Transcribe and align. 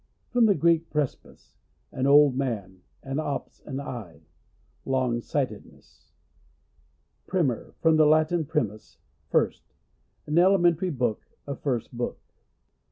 —From 0.33 0.47
the 0.47 0.55
Greek, 0.55 0.89
pres 0.89 1.13
bus, 1.13 1.57
an 1.91 2.07
old 2.07 2.35
man, 2.35 2.81
and 3.03 3.19
ops, 3.19 3.59
an 3.67 3.79
eye— 3.79 4.23
Longsightedness. 4.93 6.11
Primer.— 7.27 7.75
From 7.83 7.97
the 7.97 8.07
Latin, 8.07 8.45
primus, 8.45 8.97
first. 9.29 9.75
An 10.25 10.39
elementary 10.39 10.89
book— 10.89 11.27
a 11.45 11.53
first 11.55 11.95
book. 11.95 12.19